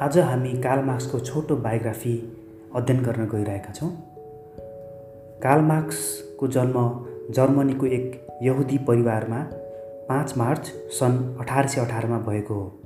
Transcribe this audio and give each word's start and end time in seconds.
आज 0.00 0.18
हामी 0.18 0.48
कार्ल 0.48 0.84
मार्क्सको 0.84 1.18
छोटो 1.18 1.56
बायोग्राफी 1.56 2.32
अध्ययन 2.74 3.02
गर्न 3.02 3.24
गइरहेका 3.24 3.72
छौँ। 3.72 3.90
कार्ल 5.42 5.62
मार्क्सको 5.62 6.46
जन्म 6.48 7.06
जर्मनीको 7.30 7.86
एक 7.86 8.26
यहुदी 8.42 8.78
परिवारमा 8.78 9.46
पाँच 10.08 10.34
मार्च 10.38 10.66
सन् 10.68 11.40
अठार 11.40 11.66
सय 11.66 11.80
अठारमा 11.80 12.18
भएको 12.18 12.54
हो। 12.54 12.80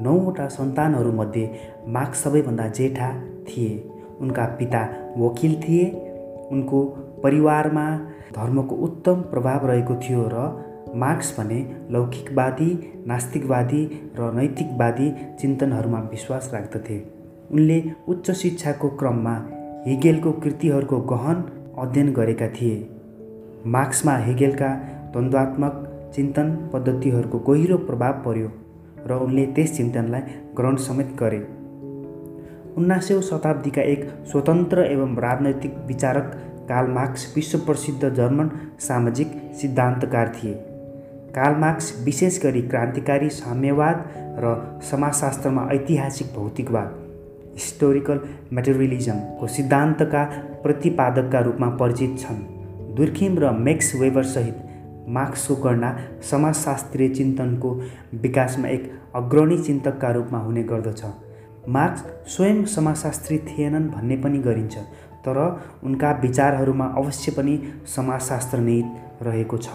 नौवटा 0.00 0.48
सन्तानहरूमध्ये 0.48 1.60
मार्क्स 1.88 2.22
सबैभन्दा 2.22 2.68
जेठा 2.68 3.20
थिए। 3.20 3.90
उनका 4.20 4.44
पिता 4.44 5.12
वकिल 5.18 5.62
थिए। 5.62 5.90
उनको 6.50 6.84
परिवारमा 7.22 7.98
धर्मको 8.36 8.74
उत्तम 8.76 9.14
प्रभाव 9.14 9.66
रहेको 9.66 9.96
थियो 9.96 10.28
र 10.32 10.67
मार्क्स 10.94 11.38
भने 11.38 11.76
लौकिकवादी 11.90 12.70
नास्तिकवादी 13.06 13.84
र 14.18 14.32
नैतिकवादी 14.32 15.10
चिन्तनहरूमा 15.40 15.98
विश्वास 15.98 16.50
राख्दथे। 16.54 16.98
उनले 17.50 17.82
उच्च 18.08 18.30
शिक्षाको 18.30 18.88
क्रममा 18.88 19.34
हिगेलको 19.86 20.32
कृतिहरूको 20.32 21.00
गहन 21.00 21.44
अध्ययन 21.78 22.12
गरेका 22.12 22.48
थिए। 22.48 22.88
मार्क्समा 23.66 24.16
हेगेलका 24.16 24.68
द्वन्द्वात्मक 25.12 25.84
चिन्तन 26.14 26.70
पद्धतिहरूको 26.72 27.38
गहिरो 27.38 27.76
प्रभाव 27.76 28.12
पर्यो 28.12 28.50
र 29.06 29.12
उनले 29.12 29.46
त्यस 29.46 29.76
चिन्तनलाई 29.76 30.20
ग्रहण 30.56 30.76
समेत 30.76 31.16
गरे। 31.18 31.38
उन्नाइसौँ 32.76 33.20
शताब्दीका 33.22 33.82
एक 33.82 34.04
स्वतन्त्र 34.30 34.84
एवं 34.84 35.16
राजनैतिक 35.16 35.74
विचारक 35.86 36.32
कार्ल 36.68 36.90
मार्क्स 36.90 37.32
विश्व 37.36 37.58
प्रसिद्ध 37.58 38.08
जर्मन 38.08 38.50
सामाजिक 38.78 39.32
सिद्धान्तकार 39.60 40.28
थिए। 40.28 40.67
कार्ल 41.38 41.56
मार्क्स 41.56 41.92
विशेष 42.04 42.38
गरी 42.42 42.60
क्रान्तिकारी 42.62 43.28
साम्यवाद 43.30 43.98
र 44.38 44.54
समाजशास्त्रमा 44.82 45.66
ऐतिहासिक 45.72 46.26
भौतिकवाद 46.34 46.94
हिस्टोरिकल 47.54 48.20
मेटेरियलिजमको 48.52 49.46
सिद्धान्तका 49.46 50.22
प्रतिपादकका 50.62 51.40
रूपमा 51.40 51.68
परिचित 51.80 52.18
छन्। 52.18 52.40
दुर्खिम 52.96 53.38
र 53.38 53.50
मेक्स 53.58 53.94
वेबरसहित 53.94 54.56
मार्क्सको 55.08 55.54
गणना 55.62 55.90
समाजशास्त्रीय 56.30 57.08
चिन्तनको 57.08 57.70
विकासमा 58.22 58.68
एक 58.68 58.90
अग्रणी 59.14 59.58
चिन्तकका 59.58 60.10
रूपमा 60.12 60.38
हुने 60.38 60.62
गर्दछ। 60.62 61.04
मार्क्स 61.68 62.02
स्वयं 62.36 62.64
समाजशास्त्री 62.64 63.38
थिएनन् 63.48 63.88
भन्ने 63.90 64.16
पनि 64.16 64.38
गरिन्छ 64.38 64.76
तर 65.26 65.38
उनका 65.84 66.10
विचारहरूमा 66.22 66.86
अवश्य 66.98 67.32
पनि 67.32 67.58
समाजशास्त्र 67.96 68.58
निहित 68.58 69.22
रहेको 69.22 69.58
छ। 69.58 69.68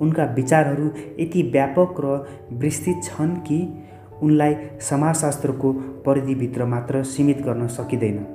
उनका 0.00 0.24
विचारहरू 0.24 0.90
यति 1.20 1.42
व्यापक 1.42 2.00
र 2.00 2.26
विस्तृत 2.52 3.02
छन् 3.04 3.36
कि 3.36 3.82
उनलाई 4.22 4.56
समाजशास्त्रको 4.80 5.72
परिधिभित्र 6.06 6.64
मात्र 6.64 7.02
सीमित 7.02 7.42
गर्न 7.42 7.66
सकिँदैन। 7.66 8.26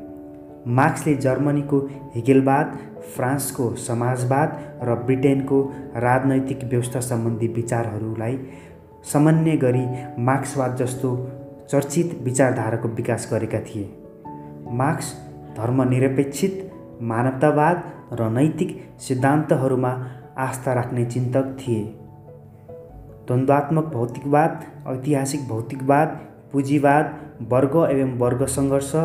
मार्क्सले 0.67 1.15
जर्मनीको 1.15 1.79
हिगेलवाद 2.15 2.77
फ्रान्सको 3.15 3.75
समाजवाद 3.75 4.57
र 4.83 4.95
ब्रिटेनको 4.95 5.61
राजनैतिक 5.95 6.63
व्यवस्था 6.63 6.99
सम्बन्धी 6.99 7.47
विचारहरूलाई 7.47 8.39
सामान्य 9.03 9.57
गरी 9.57 9.85
मार्क्सवाद 10.19 10.75
जस्तो 10.75 11.31
चर्चित 11.71 12.19
विचारधाराको 12.23 12.87
विकास 12.87 13.29
गरेका 13.33 13.59
थिए। 13.59 13.89
मार्क्स 14.71 15.13
धर्मनिरपेक्षित 15.57 16.71
मानवतावाद 17.01 17.83
र 18.13 18.29
नैतिक 18.29 18.69
सिद्धान्तहरूमा 18.99 19.91
आस्था 20.37 20.73
राख्ने 20.73 21.05
चिन्तक 21.05 21.55
थिए। 21.59 21.83
द्वन्द्वात्मक 23.27 23.85
भौतिकवाद 23.93 24.63
ऐतिहासिक 24.87 25.47
भौतिकवाद 25.47 26.07
पुँजीवाद 26.51 27.05
वर्ग 27.51 27.75
एवं 27.91 28.17
वर्ग 28.19 28.45
सङ्घर्ष 28.47 28.95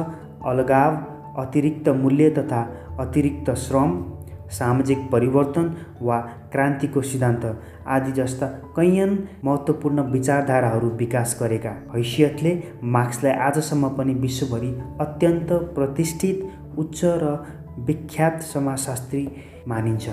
अलगाव 0.47 0.97
अतिरिक्त 1.43 1.89
मूल्य 1.89 2.31
तथा 2.31 2.63
अतिरिक्त 3.01 3.51
श्रम 3.59 4.03
सामाजिक 4.51 4.99
परिवर्तन 5.13 5.71
वा 6.03 6.19
क्रान्तिको 6.53 7.03
सिद्धान्त 7.03 7.45
आदि 7.87 8.13
जस्ता 8.13 8.47
कैयन 8.77 9.19
महत्त्वपूर्ण 9.45 10.03
विचारधाराहरू 10.11 10.91
विकास 10.97 11.37
गरेका। 11.41 11.71
हैसियतले 11.95 12.53
मार्क्सलाई 12.97 13.33
आजसम्म 13.47 13.89
पनि 13.89 14.15
विश्वभरि 14.15 14.73
अत्यन्त 15.01 15.53
प्रतिष्ठित 15.75 16.79
उच्च 16.79 17.01
र 17.05 17.37
विख्यात 17.79 18.43
समाजशास्त्री 18.43 19.25
मानिन्छ। 19.69 20.09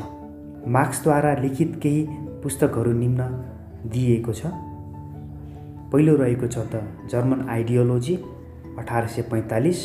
मार्क्सद्वारा 0.70 1.34
लिखित 1.34 1.80
केही 1.84 2.02
पुस्तकहरू 2.44 2.92
निम्न 2.94 3.24
दिइएको 3.86 4.34
छ। 4.34 4.52
पहिलो 5.92 6.16
रहेको 6.16 6.48
छ 6.48 6.66
द 6.74 6.82
जर्मन 7.12 7.48
आइडियोलोजी 7.50 8.16
अठार 8.80 9.08
सय 9.08 9.22
पैँतालिस। 9.32 9.80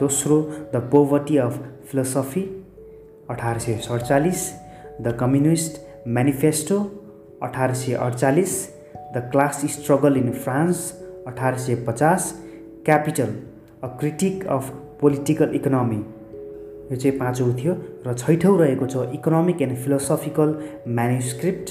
दोस्रो 0.00 0.40
द 0.74 0.82
पोभर्टी 0.92 1.36
अफ 1.36 1.58
फिलोसफी 1.90 2.42
अठार 3.30 3.58
सय 3.58 3.76
सडचालिस 3.78 4.46
द 5.00 5.16
कम्युनिस्ट 5.20 5.80
म्यानिफेस्टो 6.08 6.78
अठार 7.42 7.74
सय 7.74 7.94
अडचालिस। 7.94 8.54
The 9.14 9.28
class 9.32 9.60
struggle 9.70 10.16
in 10.16 10.30
France 10.30 10.90
अठार 11.26 11.58
सय 11.58 11.84
पचास। 11.88 12.32
Capital 12.84 13.34
a 13.82 13.88
critic 14.00 14.46
of 14.46 14.70
political 15.00 15.54
economy. 15.54 16.02
यो 16.90 16.96
चाहिँ 16.96 17.18
पाँचौँ 17.18 17.52
थियो 17.54 17.72
र 18.06 18.14
छैठौँ 18.14 18.58
रहेको 18.58 18.86
छ 18.86 19.08
इकोनोमिक 19.14 19.62
एन्ड 19.62 19.76
फिलोसफिकल 19.78 20.54
म्यानुस्क्रिप्ट। 20.88 21.68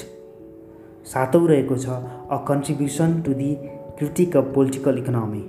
सातौँ 1.06 1.46
रहेको 1.48 1.76
छ 1.76 1.88
a 1.88 2.36
contribution 2.48 3.20
to 3.22 3.32
the 3.34 3.50
critic 3.98 4.36
of 4.36 4.52
political 4.54 4.98
economy. 4.98 5.42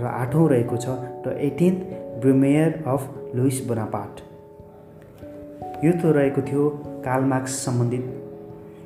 र 0.00 0.04
आठौँ 0.06 0.48
रहेको 0.50 0.76
छ 0.76 0.86
the 1.24 1.36
eighteenth 1.40 2.20
Brumaire 2.20 2.82
of 2.86 3.32
Louis 3.36 3.64
Bonaparte. 3.68 4.20
यो 5.84 5.92
त 5.92 6.12
रहेको 6.16 6.42
थियो 6.48 6.68
कार्ल 7.04 7.24
मार्क्स 7.32 7.52
सम्बन्धित 7.64 8.04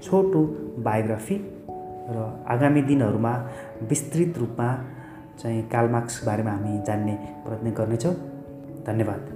छोटो 0.05 0.43
बायोग्राफी 0.87 1.37
र 2.15 2.27
आगामी 2.49 2.83
दिनहरूमा 2.83 3.35
विस्तृत 3.91 4.39
रूपमा 4.39 4.69
चाहिँ 5.41 5.63
कार्ल 5.73 5.91
मार्क्स 5.93 6.25
बारेमा 6.27 6.51
हामी 6.51 6.79
जान्ने 6.87 7.15
प्रयत्न 7.47 7.73
गर्नेछौँ। 7.79 8.15
धन्यवाद। 8.87 9.36